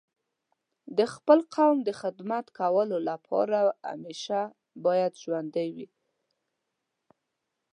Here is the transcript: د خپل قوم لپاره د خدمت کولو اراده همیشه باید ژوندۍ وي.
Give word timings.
د 0.97 0.99
خپل 1.13 1.39
قوم 1.55 1.77
لپاره 1.79 1.87
د 1.97 1.99
خدمت 2.01 2.45
کولو 2.59 2.95
اراده 3.01 3.59
همیشه 3.89 4.39
باید 4.85 5.11
ژوندۍ 5.23 5.69
وي. 5.75 5.87